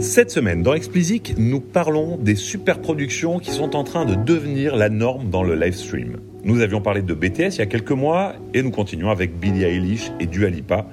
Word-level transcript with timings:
Cette 0.00 0.30
semaine, 0.30 0.62
dans 0.62 0.74
Explicit, 0.74 1.34
nous 1.38 1.60
parlons 1.60 2.18
des 2.18 2.36
super 2.36 2.80
productions 2.80 3.40
qui 3.40 3.50
sont 3.50 3.74
en 3.74 3.82
train 3.82 4.04
de 4.04 4.14
devenir 4.14 4.76
la 4.76 4.90
norme 4.90 5.28
dans 5.28 5.42
le 5.42 5.56
live 5.56 5.74
stream. 5.74 6.18
Nous 6.44 6.60
avions 6.60 6.80
parlé 6.80 7.02
de 7.02 7.14
BTS 7.14 7.56
il 7.56 7.58
y 7.58 7.62
a 7.62 7.66
quelques 7.66 7.90
mois 7.90 8.34
et 8.54 8.62
nous 8.62 8.70
continuons 8.70 9.10
avec 9.10 9.36
Billie 9.40 9.64
Eilish 9.64 10.12
et 10.20 10.26
Dua 10.26 10.50
Lipa 10.50 10.86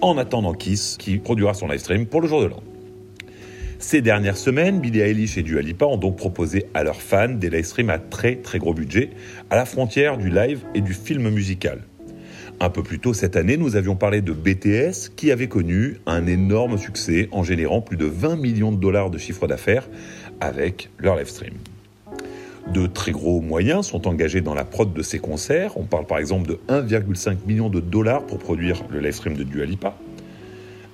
en 0.00 0.16
attendant 0.16 0.54
Kiss 0.54 0.96
qui 0.96 1.18
produira 1.18 1.54
son 1.54 1.66
live 1.66 1.80
stream 1.80 2.06
pour 2.06 2.20
le 2.20 2.28
jour 2.28 2.40
de 2.40 2.46
l'an. 2.46 2.62
Ces 3.80 4.00
dernières 4.00 4.36
semaines, 4.36 4.78
Billie 4.80 5.00
Eilish 5.00 5.36
et 5.36 5.42
Dua 5.42 5.60
Lipa 5.60 5.86
ont 5.86 5.96
donc 5.96 6.16
proposé 6.16 6.66
à 6.72 6.84
leurs 6.84 7.02
fans 7.02 7.30
des 7.30 7.50
live 7.50 7.64
streams 7.64 7.90
à 7.90 7.98
très 7.98 8.36
très 8.36 8.60
gros 8.60 8.74
budget, 8.74 9.10
à 9.50 9.56
la 9.56 9.64
frontière 9.64 10.18
du 10.18 10.30
live 10.30 10.60
et 10.76 10.82
du 10.82 10.94
film 10.94 11.30
musical. 11.30 11.80
Un 12.60 12.70
peu 12.70 12.82
plus 12.82 12.98
tôt 12.98 13.12
cette 13.12 13.36
année, 13.36 13.56
nous 13.56 13.76
avions 13.76 13.96
parlé 13.96 14.20
de 14.20 14.32
BTS 14.32 15.10
qui 15.16 15.32
avait 15.32 15.48
connu 15.48 15.98
un 16.06 16.26
énorme 16.26 16.78
succès 16.78 17.28
en 17.32 17.42
générant 17.42 17.80
plus 17.80 17.96
de 17.96 18.06
20 18.06 18.36
millions 18.36 18.72
de 18.72 18.76
dollars 18.76 19.10
de 19.10 19.18
chiffre 19.18 19.46
d'affaires 19.48 19.88
avec 20.40 20.90
leur 20.98 21.16
live 21.16 21.28
stream. 21.28 21.54
De 22.72 22.86
très 22.86 23.10
gros 23.10 23.40
moyens 23.40 23.86
sont 23.86 24.06
engagés 24.06 24.40
dans 24.40 24.54
la 24.54 24.64
prod 24.64 24.92
de 24.92 25.02
ces 25.02 25.18
concerts. 25.18 25.76
On 25.76 25.84
parle 25.84 26.06
par 26.06 26.18
exemple 26.18 26.48
de 26.48 26.60
1,5 26.68 27.38
million 27.46 27.68
de 27.68 27.80
dollars 27.80 28.24
pour 28.24 28.38
produire 28.38 28.82
le 28.90 29.00
live 29.00 29.12
stream 29.12 29.36
de 29.36 29.42
Dua 29.42 29.64
Lipa. 29.64 29.96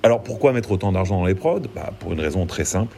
Alors 0.01 0.23
pourquoi 0.23 0.53
mettre 0.53 0.71
autant 0.71 0.91
d'argent 0.91 1.19
dans 1.19 1.25
les 1.25 1.35
prods? 1.35 1.61
Bah, 1.75 1.93
Pour 1.99 2.13
une 2.13 2.21
raison 2.21 2.45
très 2.47 2.65
simple. 2.65 2.97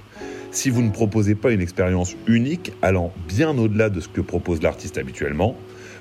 Si 0.51 0.69
vous 0.69 0.81
ne 0.81 0.91
proposez 0.91 1.35
pas 1.35 1.51
une 1.51 1.61
expérience 1.61 2.15
unique 2.27 2.71
allant 2.81 3.11
bien 3.27 3.57
au-delà 3.57 3.89
de 3.89 3.99
ce 3.99 4.07
que 4.07 4.21
propose 4.21 4.61
l'artiste 4.61 4.97
habituellement, 4.97 5.55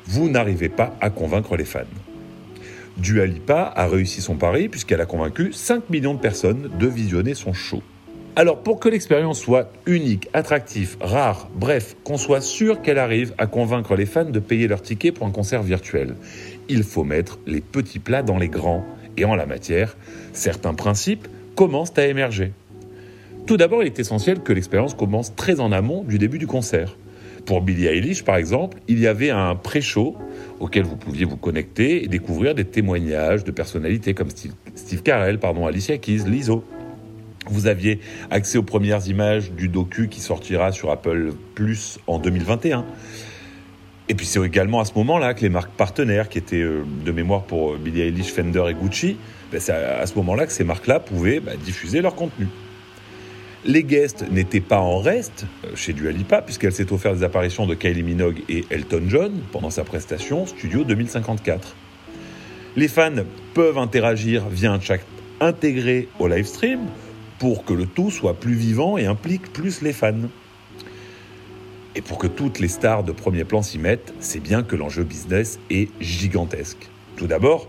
vous 0.07 0.29
n'arrivez 0.29 0.69
pas 0.69 0.97
à 1.01 1.11
convaincre 1.11 1.57
les 1.57 1.65
fans. 1.65 1.81
Dua 2.97 3.27
Lipa 3.27 3.73
a 3.75 3.87
réussi 3.87 4.21
son 4.21 4.37
pari 4.37 4.69
puisqu'elle 4.69 5.01
a 5.01 5.07
convaincu 5.07 5.53
5 5.53 5.91
millions 5.91 6.15
de 6.15 6.21
personnes 6.21 6.71
de 6.79 6.87
visionner 6.87 7.35
son 7.35 7.53
show. 7.53 7.83
Alors 8.37 8.63
pour 8.63 8.79
que 8.79 8.89
l'expérience 8.89 9.41
soit 9.41 9.73
unique, 9.87 10.29
attractive, 10.33 10.97
rare, 11.01 11.49
bref, 11.55 11.97
qu'on 12.05 12.17
soit 12.17 12.41
sûr 12.41 12.81
qu'elle 12.81 12.99
arrive 12.99 13.35
à 13.39 13.47
convaincre 13.47 13.97
les 13.97 14.07
fans 14.07 14.25
de 14.25 14.39
payer 14.39 14.69
leur 14.69 14.83
ticket 14.83 15.13
pour 15.13 15.27
un 15.27 15.31
concert 15.31 15.63
virtuel, 15.63 16.15
il 16.69 16.85
faut 16.85 17.05
mettre 17.05 17.39
les 17.47 17.61
petits 17.61 17.99
plats 17.99 18.23
dans 18.23 18.39
les 18.39 18.49
grands. 18.49 18.85
Et 19.17 19.25
en 19.25 19.35
la 19.35 19.47
matière, 19.47 19.97
certains 20.33 20.75
principes 20.75 21.27
commencent 21.57 21.99
à 21.99 22.07
émerger. 22.07 22.53
Tout 23.47 23.57
d'abord, 23.57 23.83
il 23.83 23.87
est 23.87 23.99
essentiel 23.99 24.41
que 24.41 24.53
l'expérience 24.53 24.95
commence 24.95 25.35
très 25.35 25.59
en 25.59 25.73
amont 25.73 26.05
du 26.05 26.19
début 26.19 26.39
du 26.39 26.47
concert. 26.47 26.97
Pour 27.47 27.63
Billie 27.63 27.87
Eilish, 27.87 28.25
par 28.25 28.37
exemple, 28.37 28.79
il 28.89 28.99
y 28.99 29.07
avait 29.07 29.31
un 29.31 29.55
pré-show 29.55 30.17
auquel 30.59 30.85
vous 30.85 30.97
pouviez 30.97 31.25
vous 31.25 31.37
connecter 31.37 32.05
et 32.05 32.09
découvrir 32.09 32.55
des 32.55 32.65
témoignages 32.65 33.45
de 33.45 33.51
personnalités 33.51 34.15
comme 34.15 34.29
Steve 34.31 35.03
Carell, 35.03 35.39
pardon, 35.39 35.67
Alicia 35.67 35.99
Keys, 35.99 36.25
Lizzo. 36.27 36.65
Vous 37.47 37.67
aviez 37.67 38.01
accès 38.31 38.59
aux 38.59 38.63
premières 38.63 39.09
images 39.09 39.53
du 39.53 39.69
docu 39.69 40.09
qui 40.09 40.21
sortira 40.21 40.73
sur 40.73 40.91
Apple 40.91 41.33
Plus 41.55 41.99
en 42.07 42.19
2021. 42.19 42.85
Et 44.09 44.15
puis 44.15 44.27
c'est 44.27 44.45
également 44.45 44.81
à 44.81 44.85
ce 44.85 44.93
moment-là 44.97 45.35
que 45.35 45.43
les 45.43 45.49
marques 45.49 45.73
partenaires, 45.73 46.29
qui 46.29 46.39
étaient 46.39 46.57
euh, 46.57 46.85
de 47.05 47.13
mémoire 47.13 47.43
pour 47.43 47.77
Billie 47.77 48.03
Eilish, 48.03 48.33
Fender 48.33 48.65
et 48.69 48.75
Gucci, 48.75 49.17
ben, 49.53 49.61
c'est 49.61 49.73
à 49.73 50.07
ce 50.07 50.15
moment-là 50.17 50.47
que 50.47 50.53
ces 50.53 50.65
marques-là 50.65 51.01
pouvaient 51.01 51.41
bah, 51.41 51.53
diffuser 51.57 52.03
leur 52.03 52.15
contenu. 52.15 52.49
Les 53.67 53.85
guests 53.85 54.25
n'étaient 54.31 54.63
pas 54.63 54.81
en 54.81 55.01
reste 55.01 55.45
euh, 55.67 55.77
chez 55.77 55.93
Dua 55.93 56.13
Lipa, 56.13 56.41
puisqu'elle 56.41 56.73
s'est 56.73 56.93
offert 56.95 57.15
des 57.15 57.23
apparitions 57.23 57.67
de 57.67 57.75
Kylie 57.75 58.03
Minogue 58.03 58.43
et 58.49 58.65
Elton 58.71 59.03
John 59.07 59.33
pendant 59.53 59.69
sa 59.69 59.85
prestation 59.85 60.47
Studio 60.47 60.83
2054. 60.83 61.77
Les 62.77 62.89
fans 62.89 63.11
peuvent 63.53 63.77
interagir 63.77 64.49
via 64.49 64.73
un 64.73 64.81
chat 64.81 65.01
intégré 65.41 66.09
au 66.19 66.27
live 66.27 66.47
stream 66.47 66.81
pour 67.39 67.67
que 67.67 67.75
le 67.75 67.85
tout 67.85 68.11
soit 68.11 68.41
plus 68.41 68.55
vivant 68.55 68.97
et 68.97 69.05
implique 69.05 69.53
plus 69.53 69.83
les 69.83 69.93
fans. 69.93 70.29
Et 71.95 72.01
pour 72.01 72.17
que 72.17 72.29
toutes 72.29 72.61
les 72.61 72.69
stars 72.69 73.05
de 73.05 73.13
premier 73.13 73.45
plan 73.45 73.61
s'y 73.61 73.79
mettent, 73.79 74.15
c'est 74.21 74.41
bien 74.41 74.63
que 74.63 74.75
l'enjeu 74.75 75.05
business 75.05 75.59
est 75.69 75.91
gigantesque. 76.01 76.89
Tout 77.17 77.27
d'abord, 77.27 77.69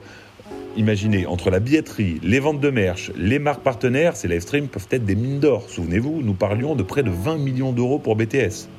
Imaginez, 0.77 1.25
entre 1.25 1.49
la 1.49 1.59
billetterie, 1.59 2.21
les 2.23 2.39
ventes 2.39 2.61
de 2.61 2.69
merch, 2.69 3.11
les 3.17 3.39
marques 3.39 3.61
partenaires, 3.61 4.15
ces 4.15 4.29
live 4.29 4.39
streams 4.39 4.69
peuvent 4.69 4.87
être 4.91 5.03
des 5.03 5.15
mines 5.15 5.39
d'or. 5.39 5.69
Souvenez-vous, 5.69 6.21
nous 6.23 6.33
parlions 6.33 6.75
de 6.75 6.83
près 6.83 7.03
de 7.03 7.09
20 7.09 7.39
millions 7.39 7.73
d'euros 7.73 7.99
pour 7.99 8.15
BTS. 8.15 8.69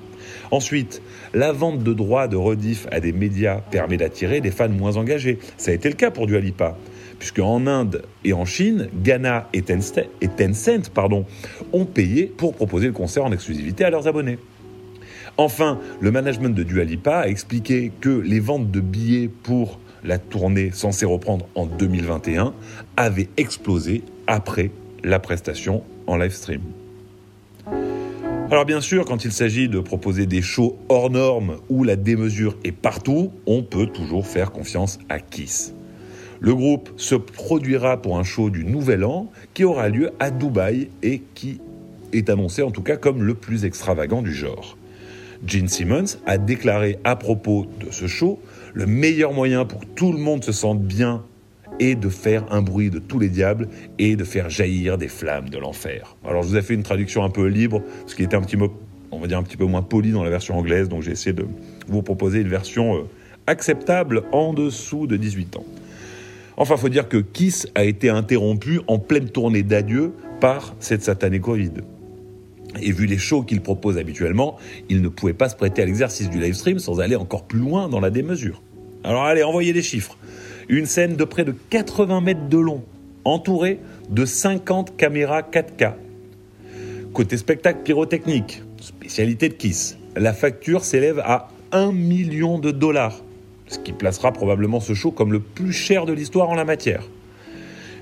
Ensuite, 0.51 1.03
la 1.35 1.53
vente 1.53 1.83
de 1.83 1.93
droits 1.93 2.29
de 2.29 2.37
rediff 2.37 2.87
à 2.91 3.01
des 3.01 3.13
médias 3.13 3.57
permet 3.71 3.99
d'attirer 3.99 4.41
des 4.41 4.51
fans 4.51 4.71
moins 4.71 4.97
engagés. 4.97 5.39
Ça 5.59 5.71
a 5.71 5.75
été 5.75 5.91
le 5.91 5.95
cas 5.95 6.11
pour 6.11 6.27
Dua 6.27 6.41
Lipa, 6.41 6.79
puisque 7.19 7.41
en 7.41 7.67
Inde 7.67 8.03
et 8.25 8.33
en 8.33 8.47
Chine, 8.47 8.89
Ghana 9.03 9.49
et 9.53 9.61
Tencent, 9.61 10.89
pardon, 10.95 11.27
ont 11.75 11.85
payé 11.85 12.25
pour 12.25 12.55
proposer 12.55 12.87
le 12.87 12.95
concert 12.95 13.27
en 13.27 13.33
exclusivité 13.33 13.85
à 13.85 13.91
leurs 13.91 14.09
abonnés. 14.09 14.39
Enfin, 15.37 15.79
le 16.01 16.11
management 16.11 16.55
de 16.55 16.63
Dua 16.63 16.85
Lipa 16.85 17.21
a 17.21 17.29
expliqué 17.29 17.93
que 18.01 18.11
les 18.11 18.41
ventes 18.41 18.71
de 18.71 18.81
billets 18.81 19.29
pour 19.43 19.79
la 20.05 20.19
tournée 20.19 20.71
censée 20.73 21.07
reprendre 21.07 21.47
en 21.55 21.67
2021 21.67 22.55
avait 22.97 23.29
explosé 23.37 24.03
après 24.27 24.71
la 25.05 25.19
prestation 25.19 25.83
en 26.07 26.17
live 26.17 26.33
stream. 26.33 26.63
Alors 28.51 28.67
bien 28.67 28.83
sûr, 28.83 29.07
quand 29.07 29.25
il 29.25 29.33
s'agit 29.33 29.69
de 29.69 29.81
proposer 29.81 30.27
des 30.27 30.43
shows 30.43 30.79
hors 30.91 31.11
normes 31.11 31.57
où 31.71 31.85
la 31.85 31.97
démesure 31.97 32.57
est 32.65 32.73
partout, 32.73 33.33
on 33.47 33.63
peut 33.63 33.87
toujours 33.87 34.27
faire 34.27 34.53
confiance 34.53 34.99
à 35.09 35.21
Kiss. 35.21 35.73
Le 36.39 36.55
groupe 36.55 36.91
se 36.97 37.15
produira 37.15 38.03
pour 38.03 38.19
un 38.19 38.25
show 38.25 38.51
du 38.51 38.65
Nouvel 38.65 39.05
An 39.05 39.31
qui 39.55 39.65
aura 39.65 39.89
lieu 39.89 40.11
à 40.19 40.31
Dubaï 40.31 40.91
et 41.03 41.23
qui 41.35 41.61
est 42.13 42.29
annoncé 42.29 42.63
en 42.63 42.71
tout 42.71 42.83
cas 42.83 42.97
comme 42.97 43.23
le 43.23 43.35
plus 43.35 43.65
extravagant 43.65 44.21
du 44.21 44.35
genre. 44.35 44.77
Gene 45.47 45.69
Simmons 45.69 46.19
a 46.27 46.39
déclaré 46.39 46.99
à 47.05 47.17
propos 47.17 47.67
de 47.81 47.91
ce 47.91 48.07
show 48.07 48.41
le 48.75 48.87
meilleur 48.87 49.33
moyen 49.33 49.65
pour 49.65 49.81
que 49.81 49.87
tout 49.95 50.13
le 50.13 50.19
monde 50.19 50.45
se 50.45 50.53
sente 50.53 50.81
bien 50.81 51.25
est 51.81 51.95
de 51.95 52.09
faire 52.09 52.45
un 52.51 52.63
bruit 52.63 52.91
de 52.91 52.99
tous 52.99 53.19
les 53.19 53.29
diables 53.29 53.69
et 53.99 54.15
de 54.15 54.25
faire 54.25 54.51
jaillir 54.51 54.99
des 54.99 55.09
flammes 55.09 55.49
de 55.49 55.59
l'enfer. 55.59 56.17
Alors 56.25 56.43
je 56.43 56.49
vous 56.49 56.57
ai 56.57 56.63
fait 56.63 56.75
une 56.75 56.83
traduction 56.83 57.25
un 57.25 57.31
peu 57.31 57.47
libre, 57.47 57.83
ce 58.07 58.15
qui 58.15 58.23
était 58.23 58.37
un 58.37 58.43
petit 58.43 58.57
mot, 58.57 58.73
on 59.11 59.19
va 59.19 59.27
dire 59.27 59.39
un 59.39 59.43
petit 59.43 59.57
peu 59.57 59.65
moins 59.65 59.83
poli 59.83 60.13
dans 60.13 60.23
la 60.23 60.31
version 60.31 60.57
anglaise, 60.57 60.89
donc 60.89 61.03
j'ai 61.03 61.13
essayé 61.13 61.33
de 61.33 61.47
vous 61.89 62.03
proposer 62.03 62.41
une 62.41 62.49
version 62.49 62.97
euh, 62.97 63.01
acceptable 63.47 64.23
en 64.33 64.53
dessous 64.53 65.07
de 65.07 65.17
18 65.17 65.57
ans. 65.57 65.65
Enfin, 66.57 66.77
faut 66.77 66.91
dire 66.91 67.09
que 67.09 67.17
Kiss 67.17 67.67
a 67.75 67.85
été 67.85 68.11
interrompu 68.11 68.81
en 68.87 68.99
pleine 68.99 69.31
tournée 69.31 69.63
d'adieu 69.63 70.13
par 70.41 70.75
cette 70.79 71.03
satanée 71.03 71.41
Covid. 71.41 71.73
Et 72.81 72.93
vu 72.93 73.07
les 73.07 73.19
shows 73.19 73.43
qu'il 73.43 73.61
propose 73.61 73.99
habituellement, 73.99 74.57
il 74.89 75.03
ne 75.03 75.09
pouvait 75.09 75.35
pas 75.35 75.49
se 75.49 75.57
prêter 75.57 75.83
à 75.83 75.85
l'exercice 75.85 76.31
du 76.31 76.41
live 76.41 76.55
stream 76.55 76.79
sans 76.79 77.01
aller 77.01 77.17
encore 77.17 77.45
plus 77.45 77.59
loin 77.59 77.89
dans 77.89 78.01
la 78.01 78.11
démesure. 78.11 78.63
Alors 79.05 79.25
allez, 79.25 79.43
envoyez 79.43 79.73
des 79.73 79.83
chiffres. 79.83 80.17
Une 80.69 80.87
scène 80.87 81.17
de 81.17 81.25
près 81.25 81.45
de 81.45 81.55
80 81.71 82.21
mètres 82.21 82.49
de 82.49 82.59
long, 82.59 82.83
entourée 83.25 83.79
de 84.11 84.25
50 84.25 84.97
caméras 84.97 85.43
4K. 85.43 85.95
Côté 87.13 87.37
spectacle 87.37 87.81
pyrotechnique, 87.85 88.63
spécialité 88.81 89.49
de 89.49 89.55
Kiss, 89.55 89.99
la 90.17 90.33
facture 90.33 90.85
s'élève 90.85 91.21
à 91.25 91.49
1 91.73 91.93
million 91.93 92.59
de 92.59 92.71
dollars, 92.71 93.23
ce 93.67 93.79
qui 93.79 93.93
placera 93.93 94.33
probablement 94.33 94.81
ce 94.81 94.95
show 94.95 95.11
comme 95.11 95.33
le 95.33 95.41
plus 95.41 95.73
cher 95.73 96.07
de 96.07 96.13
l'histoire 96.13 96.49
en 96.49 96.55
la 96.55 96.65
matière. 96.65 97.05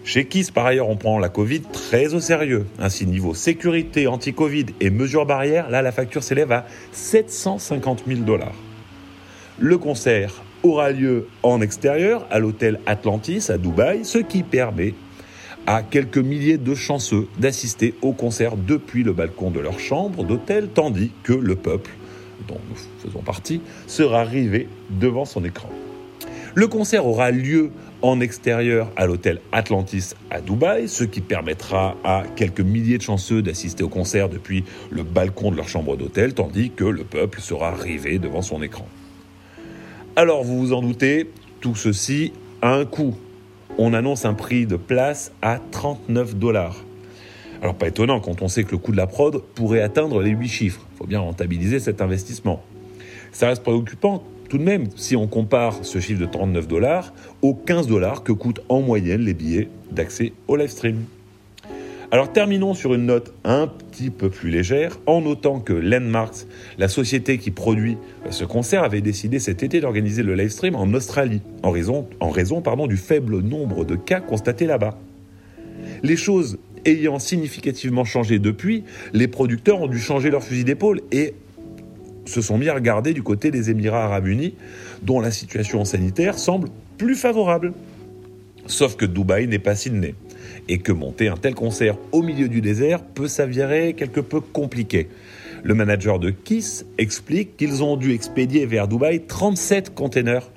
Chez 0.02 0.24
Kiss, 0.24 0.50
par 0.50 0.66
ailleurs, 0.66 0.88
on 0.88 0.96
prend 0.96 1.18
la 1.18 1.28
Covid 1.28 1.60
très 1.60 2.14
au 2.14 2.20
sérieux. 2.20 2.66
Ainsi, 2.78 3.06
niveau 3.06 3.34
sécurité, 3.34 4.06
anti-Covid 4.06 4.66
et 4.80 4.90
mesures 4.90 5.26
barrières, 5.26 5.68
là, 5.68 5.82
la 5.82 5.92
facture 5.92 6.22
s'élève 6.22 6.52
à 6.52 6.66
750 6.92 8.04
000 8.06 8.20
dollars. 8.20 8.54
Le 9.58 9.76
concert 9.76 10.42
aura 10.62 10.90
lieu 10.90 11.28
en 11.42 11.60
extérieur, 11.60 12.26
à 12.30 12.38
l'hôtel 12.38 12.80
Atlantis 12.86 13.50
à 13.50 13.58
Dubaï, 13.58 14.04
ce 14.04 14.18
qui 14.18 14.42
permet 14.42 14.94
à 15.66 15.82
quelques 15.82 16.18
milliers 16.18 16.58
de 16.58 16.74
chanceux 16.74 17.28
d'assister 17.38 17.94
au 18.00 18.12
concert 18.12 18.56
depuis 18.56 19.02
le 19.02 19.12
balcon 19.12 19.50
de 19.50 19.60
leur 19.60 19.78
chambre 19.78 20.24
d'hôtel, 20.24 20.68
tandis 20.74 21.12
que 21.22 21.34
le 21.34 21.56
peuple, 21.56 21.90
dont 22.48 22.60
nous 22.70 22.76
faisons 22.98 23.20
partie, 23.20 23.60
sera 23.86 24.24
rivé 24.24 24.66
devant 24.88 25.26
son 25.26 25.44
écran. 25.44 25.68
Le 26.54 26.66
concert 26.66 27.06
aura 27.06 27.30
lieu 27.30 27.70
en 28.02 28.20
extérieur 28.20 28.90
à 28.96 29.06
l'hôtel 29.06 29.40
Atlantis 29.52 30.14
à 30.30 30.40
Dubaï, 30.40 30.88
ce 30.88 31.04
qui 31.04 31.20
permettra 31.20 31.96
à 32.02 32.24
quelques 32.34 32.60
milliers 32.60 32.98
de 32.98 33.02
chanceux 33.02 33.40
d'assister 33.40 33.84
au 33.84 33.88
concert 33.88 34.28
depuis 34.28 34.64
le 34.90 35.04
balcon 35.04 35.52
de 35.52 35.56
leur 35.56 35.68
chambre 35.68 35.96
d'hôtel, 35.96 36.34
tandis 36.34 36.70
que 36.70 36.84
le 36.84 37.04
peuple 37.04 37.40
sera 37.40 37.72
rivé 37.72 38.18
devant 38.18 38.42
son 38.42 38.62
écran. 38.62 38.88
Alors 40.16 40.42
vous 40.42 40.58
vous 40.58 40.72
en 40.72 40.82
doutez, 40.82 41.30
tout 41.60 41.76
ceci 41.76 42.32
a 42.62 42.74
un 42.74 42.84
coût. 42.84 43.16
On 43.78 43.94
annonce 43.94 44.24
un 44.24 44.34
prix 44.34 44.66
de 44.66 44.76
place 44.76 45.30
à 45.42 45.60
39 45.70 46.34
dollars. 46.34 46.84
Alors 47.62 47.76
pas 47.76 47.86
étonnant 47.86 48.18
quand 48.18 48.42
on 48.42 48.48
sait 48.48 48.64
que 48.64 48.72
le 48.72 48.78
coût 48.78 48.90
de 48.90 48.96
la 48.96 49.06
prod 49.06 49.40
pourrait 49.54 49.82
atteindre 49.82 50.20
les 50.20 50.30
8 50.30 50.48
chiffres. 50.48 50.80
Il 50.94 50.98
faut 50.98 51.06
bien 51.06 51.20
rentabiliser 51.20 51.78
cet 51.78 52.00
investissement. 52.00 52.60
Ça 53.30 53.46
reste 53.46 53.62
préoccupant 53.62 54.24
tout 54.50 54.58
de 54.58 54.64
même, 54.64 54.88
si 54.96 55.14
on 55.14 55.28
compare 55.28 55.84
ce 55.84 56.00
chiffre 56.00 56.20
de 56.20 56.26
39 56.26 56.66
dollars 56.66 57.14
aux 57.40 57.54
15 57.54 57.86
dollars 57.86 58.24
que 58.24 58.32
coûtent 58.32 58.60
en 58.68 58.82
moyenne 58.82 59.20
les 59.20 59.32
billets 59.32 59.68
d'accès 59.92 60.32
au 60.48 60.56
live 60.56 60.68
stream. 60.68 61.04
Alors 62.10 62.32
terminons 62.32 62.74
sur 62.74 62.92
une 62.92 63.06
note 63.06 63.32
un 63.44 63.68
petit 63.68 64.10
peu 64.10 64.28
plus 64.28 64.50
légère, 64.50 64.98
en 65.06 65.20
notant 65.20 65.60
que 65.60 65.72
Landmarks, 65.72 66.46
la 66.78 66.88
société 66.88 67.38
qui 67.38 67.52
produit 67.52 67.96
ce 68.30 68.44
concert, 68.44 68.82
avait 68.82 69.00
décidé 69.00 69.38
cet 69.38 69.62
été 69.62 69.80
d'organiser 69.80 70.24
le 70.24 70.34
live 70.34 70.50
stream 70.50 70.74
en 70.74 70.92
Australie, 70.94 71.42
en 71.62 71.70
raison, 71.70 72.08
du 72.88 72.96
faible 72.96 73.38
nombre 73.38 73.84
de 73.84 73.94
cas 73.94 74.18
constatés 74.18 74.66
là-bas. 74.66 74.98
Les 76.02 76.16
choses 76.16 76.58
ayant 76.84 77.20
significativement 77.20 78.04
changé 78.04 78.40
depuis, 78.40 78.82
les 79.12 79.28
producteurs 79.28 79.80
ont 79.80 79.86
dû 79.86 80.00
changer 80.00 80.30
leur 80.30 80.42
fusil 80.42 80.64
d'épaule 80.64 81.02
et 81.12 81.34
se 82.30 82.40
sont 82.40 82.56
mis 82.56 82.68
à 82.68 82.74
regarder 82.74 83.12
du 83.12 83.22
côté 83.22 83.50
des 83.50 83.70
Émirats 83.70 84.04
arabes 84.04 84.28
unis, 84.28 84.54
dont 85.02 85.20
la 85.20 85.30
situation 85.30 85.84
sanitaire 85.84 86.38
semble 86.38 86.68
plus 86.96 87.16
favorable. 87.16 87.72
Sauf 88.66 88.96
que 88.96 89.04
Dubaï 89.04 89.48
n'est 89.48 89.58
pas 89.58 89.74
Sydney, 89.74 90.14
et 90.68 90.78
que 90.78 90.92
monter 90.92 91.28
un 91.28 91.36
tel 91.36 91.54
concert 91.54 91.96
au 92.12 92.22
milieu 92.22 92.48
du 92.48 92.60
désert 92.60 93.02
peut 93.02 93.28
s'avérer 93.28 93.94
quelque 93.94 94.20
peu 94.20 94.40
compliqué. 94.40 95.08
Le 95.62 95.74
manager 95.74 96.18
de 96.18 96.30
Kiss 96.30 96.86
explique 96.96 97.56
qu'ils 97.56 97.82
ont 97.82 97.96
dû 97.96 98.14
expédier 98.14 98.64
vers 98.64 98.88
Dubaï 98.88 99.26
37 99.26 99.94
containers, 99.94 100.50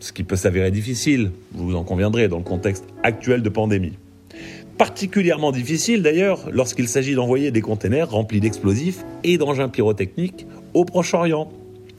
ce 0.00 0.12
qui 0.12 0.24
peut 0.24 0.36
s'avérer 0.36 0.70
difficile, 0.70 1.30
vous 1.52 1.74
en 1.74 1.84
conviendrez, 1.84 2.28
dans 2.28 2.38
le 2.38 2.44
contexte 2.44 2.84
actuel 3.02 3.42
de 3.42 3.48
pandémie. 3.48 3.94
Particulièrement 4.78 5.52
difficile 5.52 6.02
d'ailleurs 6.02 6.50
lorsqu'il 6.52 6.86
s'agit 6.86 7.14
d'envoyer 7.14 7.50
des 7.50 7.62
containers 7.62 8.10
remplis 8.10 8.40
d'explosifs 8.40 9.04
et 9.24 9.38
d'engins 9.38 9.70
pyrotechniques 9.70 10.46
au 10.76 10.84
Proche-Orient. 10.84 11.48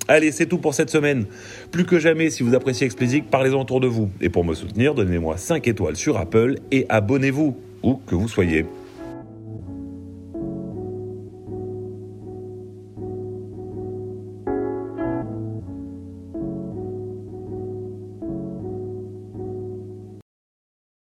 Allez, 0.08 0.32
c'est 0.32 0.46
tout 0.46 0.60
pour 0.60 0.76
cette 0.76 0.92
semaine. 0.92 1.26
Plus 1.72 1.84
que 1.84 1.98
jamais, 1.98 2.30
si 2.30 2.44
vous 2.44 2.54
appréciez 2.54 2.86
Explicit, 2.86 3.26
parlez-en 3.26 3.62
autour 3.62 3.82
de 3.82 3.88
vous. 3.88 4.10
Et 4.22 4.30
pour 4.30 4.46
me 4.46 4.54
soutenir, 4.54 4.94
donnez-moi 4.94 5.36
5 5.36 5.68
étoiles 5.68 5.96
sur 5.96 6.18
Apple 6.18 6.60
et 6.72 6.86
abonnez-vous, 6.88 7.58
où 7.82 7.96
que 8.06 8.14
vous 8.14 8.28
soyez. 8.28 8.66